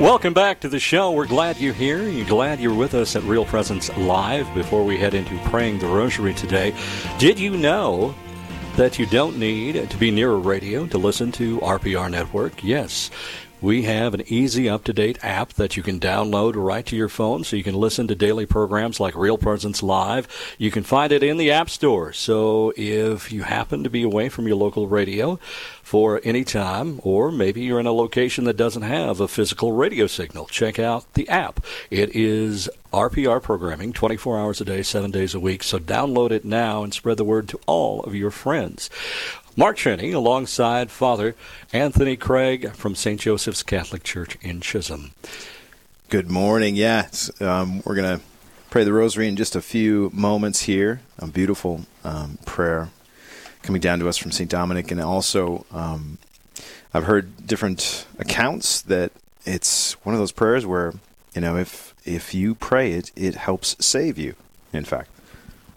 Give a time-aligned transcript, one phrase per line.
[0.00, 1.12] Welcome back to the show.
[1.12, 2.06] We're glad you're here.
[2.06, 5.86] You're glad you're with us at Real Presence Live before we head into praying the
[5.86, 6.74] rosary today.
[7.18, 8.14] Did you know
[8.76, 12.62] that you don't need to be near a radio to listen to RPR Network?
[12.62, 13.10] Yes.
[13.62, 17.08] We have an easy, up to date app that you can download right to your
[17.08, 20.28] phone so you can listen to daily programs like Real Presence Live.
[20.58, 22.12] You can find it in the App Store.
[22.12, 25.40] So if you happen to be away from your local radio
[25.82, 30.06] for any time, or maybe you're in a location that doesn't have a physical radio
[30.06, 31.64] signal, check out the app.
[31.90, 35.62] It is RPR programming 24 hours a day, 7 days a week.
[35.62, 38.90] So download it now and spread the word to all of your friends.
[39.58, 41.34] Mark Cheney alongside Father
[41.72, 43.18] Anthony Craig from St.
[43.18, 45.12] Joseph's Catholic Church in Chisholm.
[46.10, 46.76] Good morning.
[46.76, 48.24] Yes, um, we're going to
[48.68, 51.00] pray the rosary in just a few moments here.
[51.18, 52.90] A beautiful um, prayer
[53.62, 54.50] coming down to us from St.
[54.50, 54.90] Dominic.
[54.90, 56.18] And also, um,
[56.92, 59.10] I've heard different accounts that
[59.46, 60.92] it's one of those prayers where,
[61.34, 64.34] you know, if, if you pray it, it helps save you,
[64.74, 65.08] in fact.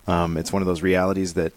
[0.06, 1.54] Um, it's one of those realities that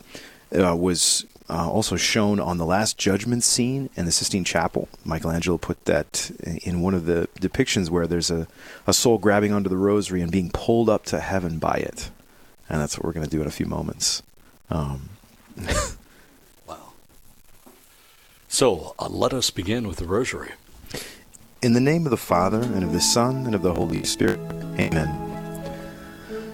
[0.56, 4.88] uh, was uh, also shown on the Last Judgment scene in the Sistine Chapel.
[5.04, 6.30] Michelangelo put that
[6.64, 8.48] in one of the depictions where there's a,
[8.86, 12.10] a soul grabbing onto the rosary and being pulled up to heaven by it.
[12.68, 14.22] And that's what we're going to do in a few moments.
[14.70, 15.10] Um.
[16.66, 16.94] wow.
[18.48, 20.52] So uh, let us begin with the rosary.
[21.60, 24.40] In the name of the Father, and of the Son, and of the Holy Spirit.
[24.78, 25.31] Amen.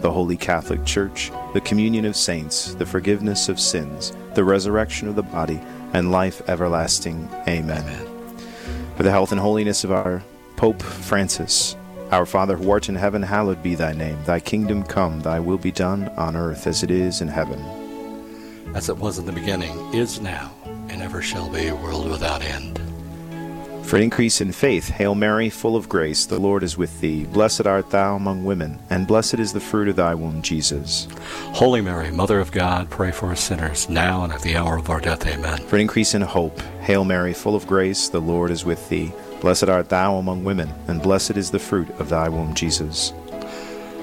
[0.00, 5.16] the Holy Catholic Church, the communion of saints, the forgiveness of sins, the resurrection of
[5.16, 5.60] the body,
[5.92, 7.28] and life everlasting.
[7.48, 7.82] Amen.
[7.82, 8.36] Amen.
[8.96, 10.22] For the health and holiness of our
[10.56, 11.76] Pope Francis,
[12.10, 14.18] our Father who art in heaven, hallowed be thy name.
[14.24, 17.60] Thy kingdom come, thy will be done on earth as it is in heaven.
[18.74, 20.52] As it was in the beginning, is now,
[20.88, 22.80] and ever shall be, world without end.
[23.88, 27.24] For increase in faith, Hail Mary, full of grace, the Lord is with thee.
[27.24, 31.08] Blessed art thou among women, and blessed is the fruit of thy womb, Jesus.
[31.54, 34.90] Holy Mary, Mother of God, pray for us sinners, now and at the hour of
[34.90, 35.26] our death.
[35.26, 35.56] Amen.
[35.68, 39.10] For increase in hope, Hail Mary, full of grace, the Lord is with thee.
[39.40, 43.14] Blessed art thou among women, and blessed is the fruit of thy womb, Jesus.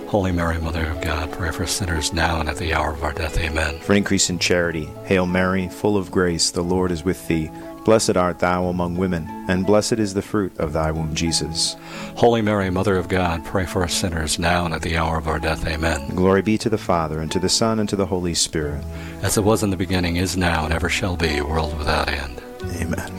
[0.07, 3.03] Holy Mary, Mother of God, pray for us sinners now and at the hour of
[3.03, 3.37] our death.
[3.37, 3.77] Amen.
[3.81, 7.51] For increase in charity, Hail Mary, full of grace, the Lord is with thee.
[7.85, 11.75] Blessed art thou among women, and blessed is the fruit of thy womb, Jesus.
[12.15, 15.27] Holy Mary, Mother of God, pray for us sinners now and at the hour of
[15.27, 15.67] our death.
[15.67, 16.09] Amen.
[16.15, 18.83] Glory be to the Father, and to the Son, and to the Holy Spirit.
[19.21, 22.41] As it was in the beginning, is now, and ever shall be, world without end.
[22.77, 23.13] Amen.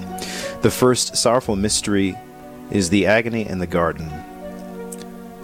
[0.62, 2.18] The first sorrowful mystery
[2.72, 4.10] is the agony in the garden.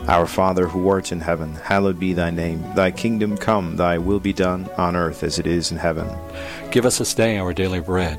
[0.08, 2.64] Our Father who art in heaven, hallowed be thy name.
[2.74, 6.08] Thy kingdom come, thy will be done, on earth as it is in heaven.
[6.72, 8.18] Give us this day our daily bread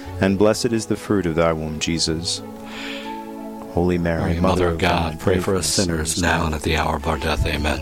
[0.21, 2.41] and blessed is the fruit of thy womb, Jesus.
[3.73, 6.75] Holy Mary, Mary Mother, of God, God pray for us sinners now and at the
[6.77, 7.45] hour of our death.
[7.45, 7.81] Amen.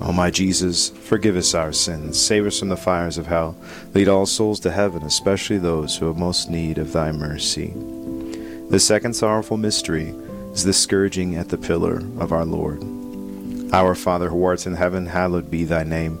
[0.00, 3.56] O my Jesus, forgive us our sins, save us from the fires of hell,
[3.94, 7.72] lead all souls to heaven, especially those who have most need of thy mercy.
[8.68, 10.14] The second sorrowful mystery
[10.52, 12.82] is the scourging at the pillar of our Lord.
[13.72, 16.20] Our Father who art in heaven, hallowed be thy name.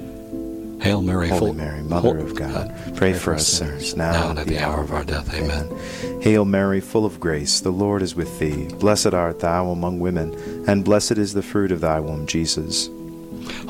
[0.81, 4.47] Hail Mary, Holy full, Mary, Mother of God, pray, for us sinners now, and at
[4.47, 5.31] the hour of our death.
[5.33, 5.69] Amen.
[6.21, 8.67] Hail Mary, full of grace, the Lord is with thee.
[8.79, 10.33] Blessed art thou among women,
[10.67, 12.89] and blessed is the fruit of thy womb, Jesus.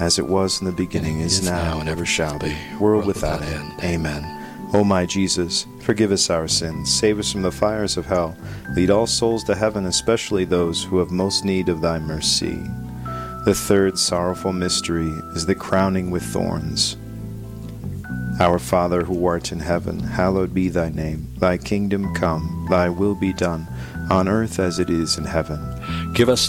[0.00, 3.72] as it was in the beginning, is now, and ever shall be, world without end.
[3.82, 4.24] Amen.
[4.72, 8.36] O my Jesus, forgive us our sins, save us from the fires of hell,
[8.74, 12.58] lead all souls to heaven, especially those who have most need of thy mercy.
[13.44, 16.96] The third sorrowful mystery is the crowning with thorns.
[18.38, 21.26] Our Father who art in heaven, hallowed be thy name.
[21.38, 23.66] Thy kingdom come, thy will be done,
[24.08, 25.60] on earth as it is in heaven.
[26.14, 26.48] Give us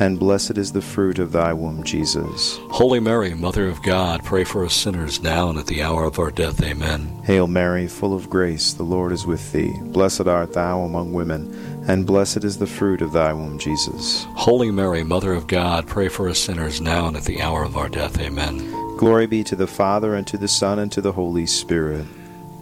[0.00, 2.58] and blessed is the fruit of thy womb, Jesus.
[2.70, 6.18] Holy Mary, Mother of God, pray for us sinners now and at the hour of
[6.18, 6.62] our death.
[6.62, 7.20] Amen.
[7.24, 9.72] Hail Mary, full of grace, the Lord is with thee.
[9.86, 11.52] Blessed art thou among women,
[11.88, 14.24] and blessed is the fruit of thy womb, Jesus.
[14.34, 17.76] Holy Mary, Mother of God, pray for us sinners now and at the hour of
[17.76, 18.20] our death.
[18.20, 18.58] Amen.
[18.96, 22.04] Glory be to the Father, and to the Son, and to the Holy Spirit,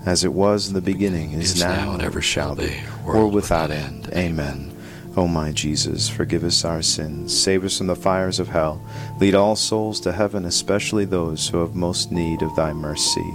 [0.05, 3.71] as it was in the beginning, is, Is now, and ever shall be, world without
[3.71, 4.11] end.
[4.15, 4.76] Amen.
[5.17, 8.83] O my Jesus, forgive us our sins, save us from the fires of hell,
[9.19, 13.33] lead all souls to heaven, especially those who have most need of thy mercy.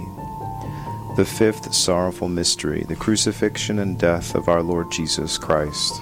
[1.16, 6.00] The fifth sorrowful mystery, the crucifixion and death of our Lord Jesus Christ.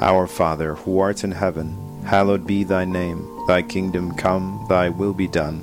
[0.00, 1.76] Our Father, who art in heaven,
[2.06, 3.28] hallowed be thy name.
[3.46, 5.62] Thy kingdom come, thy will be done,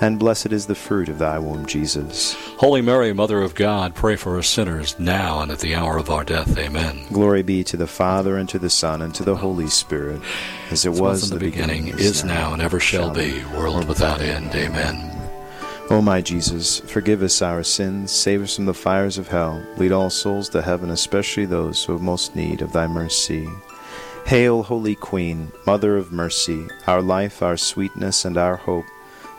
[0.00, 2.34] and blessed is the fruit of thy womb, Jesus.
[2.56, 6.10] Holy Mary, Mother of God, pray for us sinners now and at the hour of
[6.10, 6.56] our death.
[6.58, 7.06] Amen.
[7.12, 10.20] Glory be to the Father, and to the Son, and to the Holy Spirit,
[10.70, 14.20] as it As was in the beginning, is now, and ever shall be, world without
[14.20, 14.54] end.
[14.54, 15.10] Amen.
[15.90, 19.90] O my Jesus, forgive us our sins, save us from the fires of hell, lead
[19.90, 23.48] all souls to heaven, especially those who have most need of thy mercy.
[24.24, 28.84] Hail, Holy Queen, Mother of Mercy, our life, our sweetness, and our hope.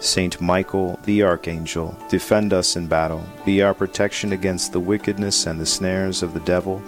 [0.00, 3.24] Saint Michael, the Archangel, defend us in battle.
[3.44, 6.82] Be our protection against the wickedness and the snares of the devil.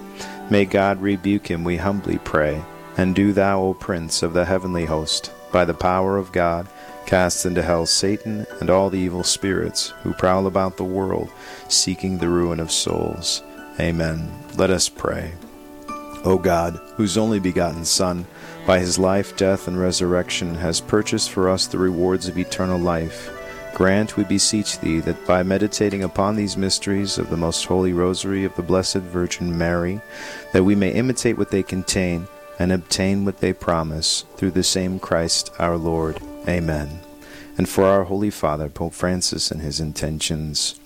[0.48, 2.62] May God rebuke him, we humbly pray.
[2.96, 6.68] And do thou, O Prince of the heavenly host, by the power of God,
[7.06, 11.32] cast into hell Satan and all the evil spirits who prowl about the world,
[11.68, 13.42] seeking the ruin of souls.
[13.80, 14.30] Amen.
[14.56, 15.32] Let us pray.
[16.24, 18.26] O God, whose only begotten Son,
[18.70, 23.28] by his life, death, and resurrection, has purchased for us the rewards of eternal life,
[23.74, 28.44] grant, we beseech thee, that by meditating upon these mysteries of the most holy rosary
[28.44, 30.00] of the Blessed Virgin Mary,
[30.52, 32.28] that we may imitate what they contain
[32.60, 36.20] and obtain what they promise, through the same Christ our Lord.
[36.46, 37.00] Amen.
[37.58, 40.78] And for our Holy Father, Pope Francis, and his intentions,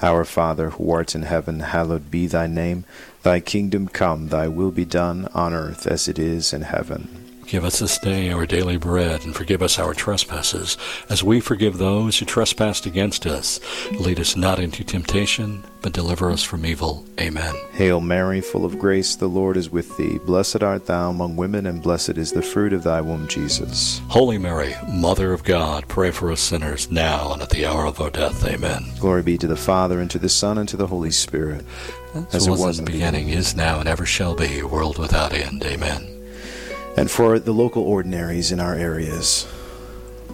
[0.00, 2.84] our Father, who art in heaven, hallowed be thy name.
[3.24, 7.23] Thy kingdom come, thy will be done, on earth as it is in heaven.
[7.46, 10.76] Give us this day our daily bread, and forgive us our trespasses,
[11.08, 13.60] as we forgive those who trespass against us.
[13.92, 17.04] Lead us not into temptation, but deliver us from evil.
[17.20, 17.54] Amen.
[17.72, 20.18] Hail Mary, full of grace, the Lord is with thee.
[20.18, 24.00] Blessed art thou among women, and blessed is the fruit of thy womb, Jesus.
[24.08, 28.00] Holy Mary, Mother of God, pray for us sinners now and at the hour of
[28.00, 28.44] our death.
[28.46, 28.84] Amen.
[28.98, 31.64] Glory be to the Father, and to the Son, and to the Holy Spirit.
[32.32, 35.62] As, it was, in the beginning, is now, and ever shall be, world without end.
[35.64, 36.13] Amen.
[36.96, 39.46] And for the local ordinaries in our areas,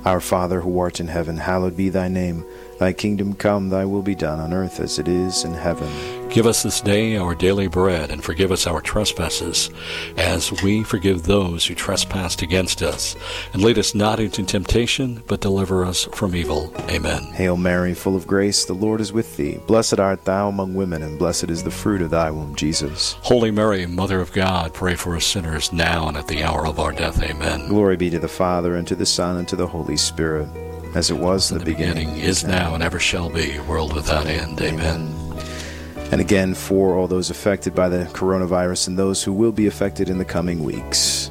[0.05, 2.45] our Father who art in heaven, hallowed be thy name.
[2.79, 6.20] Thy kingdom come, thy will be done on earth as it is in heaven.
[6.31, 9.69] Give us this day our daily bread, and forgive us our trespasses,
[10.17, 13.17] as we forgive those who trespass against us.
[13.53, 16.73] And lead us not into temptation, but deliver us from evil.
[16.89, 17.25] Amen.
[17.33, 19.59] Hail Mary, full of grace, the Lord is with thee.
[19.67, 23.15] Blessed art thou among women, and blessed is the fruit of thy womb, Jesus.
[23.23, 26.79] Holy Mary, Mother of God, pray for us sinners now and at the hour of
[26.79, 27.21] our death.
[27.25, 27.67] Amen.
[27.67, 30.49] Glory be to the Father, and to the Son, and to the Holy Spirit,
[30.95, 34.61] as it was in the, beginning, is now, and ever shall be, world without end.
[34.63, 35.20] Amen.
[36.13, 40.09] And again, for all those affected by the coronavirus and those who will be affected
[40.09, 41.31] in the coming weeks.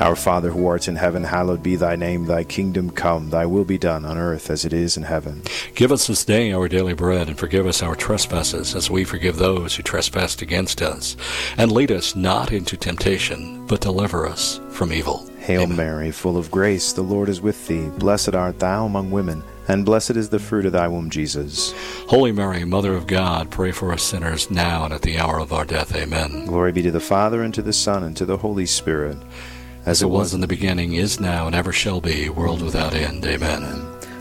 [0.00, 2.26] Our Father who art in heaven, hallowed be thy name.
[2.26, 5.42] Thy kingdom come, thy will be done on earth as it is in heaven.
[5.76, 9.36] Give us this day our daily bread, and forgive us our trespasses, as we forgive
[9.36, 11.16] those who trespass against us.
[11.56, 15.24] And lead us not into temptation, but deliver us from evil.
[15.38, 15.76] Hail Amen.
[15.76, 17.88] Mary, full of grace, the Lord is with thee.
[17.98, 21.72] Blessed art thou among women, and blessed is the fruit of thy womb, Jesus.
[22.08, 25.52] Holy Mary, Mother of God, pray for us sinners now and at the hour of
[25.52, 25.94] our death.
[25.94, 26.46] Amen.
[26.46, 29.16] Glory be to the Father, and to the Son, and to the Holy Spirit.
[29.84, 33.24] As it was in the beginning, is now, and ever shall be, world without end.
[33.24, 33.62] Amen.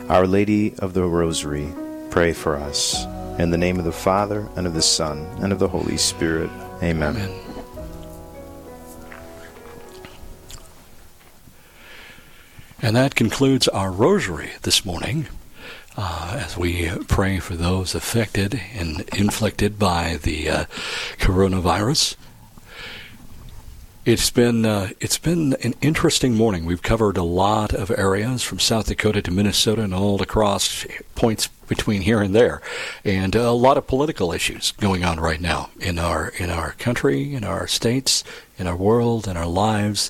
[0.09, 1.71] Our Lady of the Rosary,
[2.09, 3.05] pray for us.
[3.39, 6.49] In the name of the Father, and of the Son, and of the Holy Spirit.
[6.81, 7.15] Amen.
[7.15, 7.50] Amen.
[12.83, 15.27] And that concludes our rosary this morning
[15.95, 20.65] uh, as we pray for those affected and inflicted by the uh,
[21.19, 22.15] coronavirus.
[24.03, 26.65] It's been uh, it's been an interesting morning.
[26.65, 31.49] We've covered a lot of areas from South Dakota to Minnesota and all across points
[31.67, 32.63] between here and there,
[33.05, 37.35] and a lot of political issues going on right now in our in our country,
[37.35, 38.23] in our states,
[38.57, 40.09] in our world, in our lives.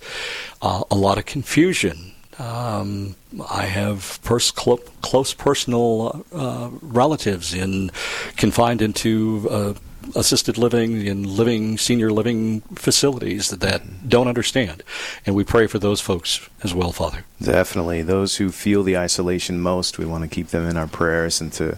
[0.62, 2.11] Uh, a lot of confusion.
[2.42, 3.16] Um,
[3.52, 7.92] I have pers- cl- close personal uh, relatives in
[8.36, 9.74] confined into uh,
[10.16, 14.82] assisted living and living senior living facilities that, that don't understand.
[15.26, 17.26] And we pray for those folks as well, Father.
[17.40, 18.02] Definitely.
[18.02, 21.54] Those who feel the isolation most, we want to keep them in our prayers and
[21.54, 21.78] to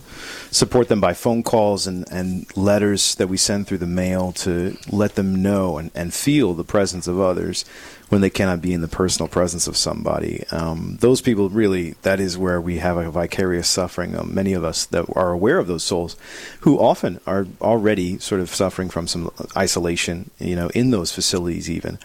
[0.51, 4.77] support them by phone calls and, and letters that we send through the mail to
[4.89, 7.65] let them know and, and feel the presence of others
[8.09, 10.43] when they cannot be in the personal presence of somebody.
[10.51, 14.15] Um, those people really, that is where we have a vicarious suffering.
[14.15, 16.15] Um, many of us that are aware of those souls
[16.61, 21.69] who often are already sort of suffering from some isolation, you know, in those facilities
[21.69, 21.97] even.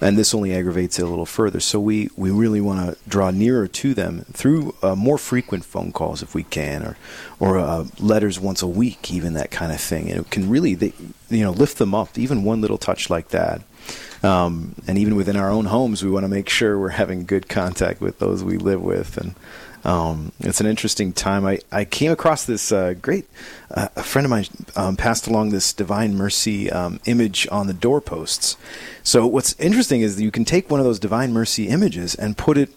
[0.00, 1.60] And this only aggravates it a little further.
[1.60, 5.90] So we, we really want to draw nearer to them through uh, more frequent phone
[5.92, 6.96] calls if we can, or,
[7.40, 10.10] or uh, letters once a week, even that kind of thing.
[10.10, 10.92] And it can really, they,
[11.30, 12.18] you know, lift them up.
[12.18, 13.62] Even one little touch like that
[14.26, 17.48] um, and even within our own homes, we want to make sure we're having good
[17.48, 19.16] contact with those we live with.
[19.16, 19.34] And
[19.84, 21.46] um, it's an interesting time.
[21.46, 23.28] I, I came across this uh, great,
[23.70, 27.72] uh, a friend of mine um, passed along this Divine Mercy um, image on the
[27.72, 28.56] doorposts.
[29.04, 32.58] So, what's interesting is you can take one of those Divine Mercy images and put
[32.58, 32.70] it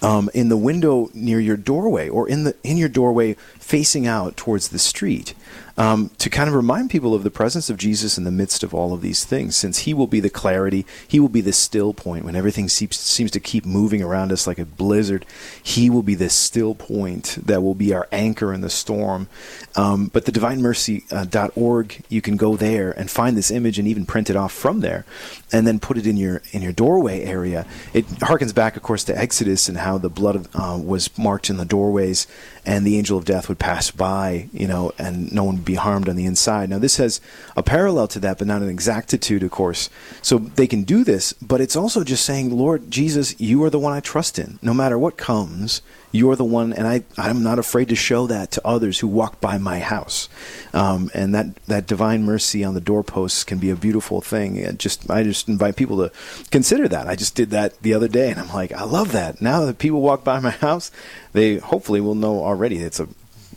[0.00, 4.36] um, in the window near your doorway or in the in your doorway facing out
[4.36, 5.34] towards the street
[5.76, 8.74] um, to kind of remind people of the presence of Jesus in the midst of
[8.74, 11.94] all of these things, since He will be the clarity, He will be the still
[11.94, 15.24] point when everything seems, seems to keep moving around us like a blizzard.
[15.62, 19.28] He will be the still point that will be our anchor in the storm.
[19.74, 24.06] Um, but the divinemercy.org, uh, you can go there and find this image and even
[24.06, 25.04] print it off from there,
[25.52, 27.66] and then put it in your in your doorway area.
[27.92, 31.48] It harkens back, of course, to Exodus and how the blood of, uh, was marked
[31.48, 32.26] in the doorways,
[32.66, 36.08] and the angel of death would pass by, you know, and no one be harmed
[36.08, 36.70] on the inside.
[36.70, 37.20] Now, this has
[37.56, 39.88] a parallel to that, but not an exactitude, of course.
[40.20, 43.78] So they can do this, but it's also just saying, Lord Jesus, you are the
[43.78, 44.58] one I trust in.
[44.62, 48.50] No matter what comes, you're the one, and I, I'm not afraid to show that
[48.52, 50.28] to others who walk by my house.
[50.74, 54.56] Um, and that, that divine mercy on the doorposts can be a beautiful thing.
[54.56, 56.12] It just I just invite people to
[56.50, 57.08] consider that.
[57.08, 59.40] I just did that the other day, and I'm like, I love that.
[59.40, 60.90] Now that people walk by my house,
[61.32, 63.08] they hopefully will know already it's a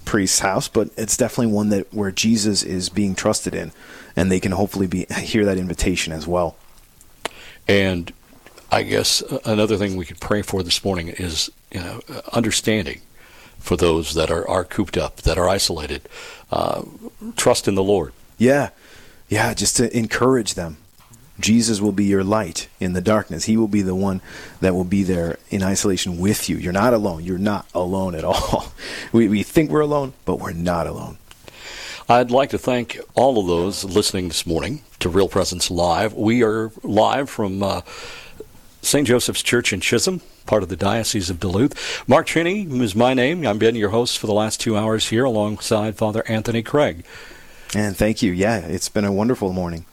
[0.06, 3.72] priest's house, but it's definitely one that where Jesus is being trusted in,
[4.15, 6.56] and they can hopefully be hear that invitation as well.
[7.68, 8.13] And
[8.72, 12.02] I guess another thing we could pray for this morning is you know
[12.34, 13.02] understanding
[13.60, 16.08] for those that are, are cooped up, that are isolated.
[16.52, 16.84] Uh,
[17.36, 18.13] trust in the Lord.
[18.38, 18.70] Yeah,
[19.28, 20.78] yeah, just to encourage them.
[21.39, 23.45] Jesus will be your light in the darkness.
[23.45, 24.21] He will be the one
[24.62, 26.58] that will be there in isolation with you.
[26.58, 27.24] You're not alone.
[27.24, 28.71] You're not alone at all.
[29.12, 31.17] We, we think we're alone, but we're not alone.
[32.10, 36.13] I'd like to thank all of those listening this morning to Real Presence Live.
[36.13, 37.82] We are live from uh,
[38.82, 39.08] St.
[39.08, 42.08] Joseph's Church in Chisholm, part of the Diocese of Duluth.
[42.08, 43.48] Mark Cheney is my name.
[43.48, 47.06] I've been your host for the last two hours here alongside Father Anthony Craig.
[47.74, 48.32] And thank you.
[48.32, 49.86] Yeah, it's been a wonderful morning.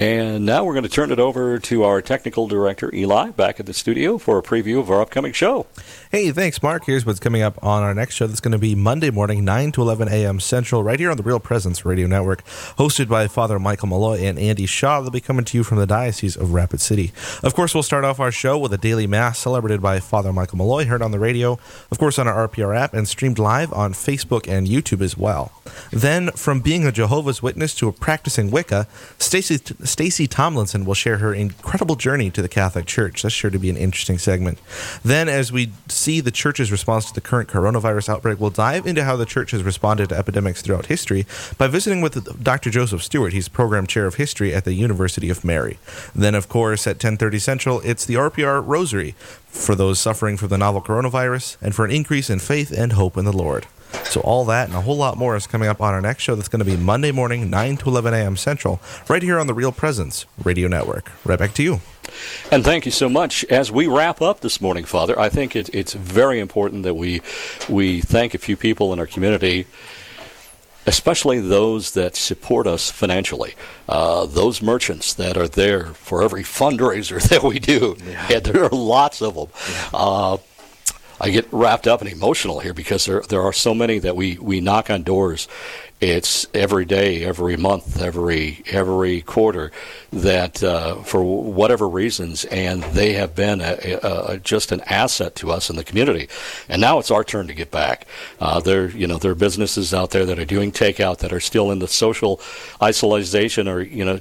[0.00, 3.66] And now we're going to turn it over to our technical director, Eli, back at
[3.66, 5.66] the studio for a preview of our upcoming show.
[6.12, 6.86] Hey, thanks, Mark.
[6.86, 8.26] Here's what's coming up on our next show.
[8.26, 10.40] That's going to be Monday morning, 9 to 11 a.m.
[10.40, 12.44] Central, right here on the Real Presence Radio Network,
[12.78, 15.00] hosted by Father Michael Mulloy and Andy Shaw.
[15.00, 17.12] They'll be coming to you from the Diocese of Rapid City.
[17.44, 20.58] Of course, we'll start off our show with a daily Mass celebrated by Father Michael
[20.58, 21.60] Mulloy, heard on the radio,
[21.92, 25.52] of course, on our RPR app, and streamed live on Facebook and YouTube as well.
[25.92, 31.18] Then, from being a Jehovah's Witness to a practicing Wicca, Stacy Stacy Tomlinson will share
[31.18, 33.22] her incredible journey to the Catholic Church.
[33.22, 34.58] That's sure to be an interesting segment.
[35.04, 35.70] Then, as we
[36.00, 39.50] see the Church's response to the current coronavirus outbreak, we'll dive into how the Church
[39.50, 41.26] has responded to epidemics throughout history
[41.58, 42.70] by visiting with Dr.
[42.70, 43.32] Joseph Stuart.
[43.32, 45.78] He's Program Chair of History at the University of Mary.
[46.14, 49.14] Then, of course, at 10:30 Central, it's the RPR Rosary
[49.46, 53.16] for those suffering from the novel coronavirus and for an increase in faith and hope
[53.16, 53.66] in the Lord.
[54.04, 56.34] So all that and a whole lot more is coming up on our next show
[56.34, 58.36] that's going to be Monday morning, 9 to 11 a.m.
[58.36, 61.10] Central, right here on the Real Presence Radio Network.
[61.24, 61.80] Right back to you.
[62.50, 63.44] And thank you so much.
[63.44, 67.22] As we wrap up this morning, Father, I think it, it's very important that we
[67.68, 69.66] we thank a few people in our community
[70.86, 73.54] especially those that support us financially.
[73.88, 78.26] Uh, those merchants that are there for every fundraiser that we do, yeah.
[78.30, 79.48] and there are lots of them.
[79.70, 79.88] Yeah.
[79.92, 80.36] Uh,
[81.20, 84.38] I get wrapped up and emotional here because there there are so many that we,
[84.38, 85.48] we knock on doors.
[86.00, 89.70] It's every day, every month, every every quarter
[90.10, 95.34] that uh, for whatever reasons, and they have been a, a, a, just an asset
[95.36, 96.30] to us in the community.
[96.70, 98.06] And now it's our turn to get back.
[98.40, 101.40] Uh, there, you know, there are businesses out there that are doing takeout that are
[101.40, 102.40] still in the social
[102.82, 104.16] isolation or you know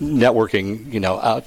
[0.00, 0.92] networking.
[0.92, 1.46] You know, out,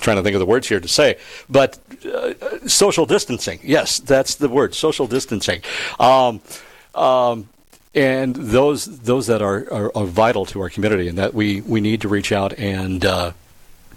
[0.00, 1.16] trying to think of the words here to say,
[1.48, 2.34] but uh,
[2.66, 3.60] social distancing.
[3.62, 5.62] Yes, that's the word, social distancing.
[5.98, 6.40] Um,
[6.94, 7.48] um,
[7.94, 11.80] and those those that are, are, are, vital to our community, and that we, we
[11.80, 13.32] need to reach out and uh,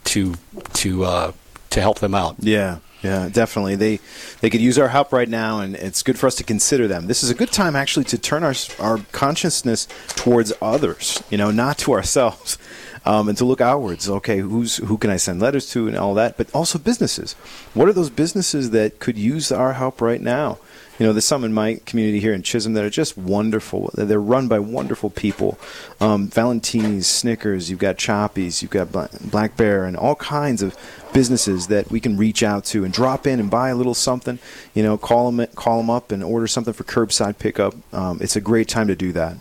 [0.06, 0.34] to
[0.74, 1.32] to uh,
[1.70, 2.36] to help them out.
[2.40, 2.80] Yeah.
[3.04, 3.76] Yeah, definitely.
[3.76, 4.00] They
[4.40, 7.08] they could use our help right now, and it's good for us to consider them.
[7.08, 11.22] This is a good time actually to turn our our consciousness towards others.
[11.30, 12.58] You know, not to ourselves
[13.06, 14.10] um, and to look outwards.
[14.10, 17.34] Okay, who's who can I send letters to and all that, but also businesses.
[17.74, 20.60] What are those businesses that could use our help right now?
[21.00, 23.90] You know, there's some in my community here in Chisholm that are just wonderful.
[23.96, 25.58] They're run by wonderful people.
[26.00, 30.78] Um, Valentini's, Snickers, you've got Choppies, you've got Black Bear, and all kinds of
[31.12, 34.38] businesses that we can reach out to and drop in and buy a little something.
[34.76, 37.74] You know, call them, call them up and order something for curbside pickup.
[37.92, 39.38] Um, it's a great time to do that.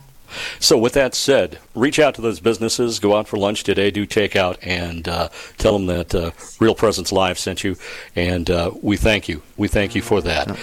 [0.59, 2.99] So, with that said, reach out to those businesses.
[2.99, 3.91] Go out for lunch today.
[3.91, 7.77] Do takeout and uh, tell them that uh, Real Presence Live sent you,
[8.17, 9.43] and uh, we thank you.
[9.59, 10.57] We thank you for that.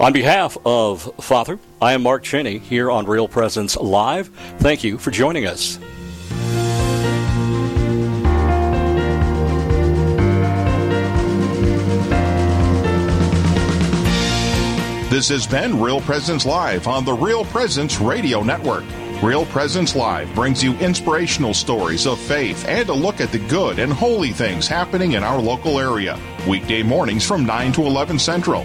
[0.00, 4.28] On behalf of Father, I am Mark Cheney here on Real Presence Live.
[4.58, 5.76] Thank you for joining us.
[15.10, 18.84] This has been Real Presence Live on the Real Presence Radio Network.
[19.20, 23.80] Real Presence Live brings you inspirational stories of faith and a look at the good
[23.80, 26.16] and holy things happening in our local area.
[26.46, 28.64] Weekday mornings from 9 to 11 Central.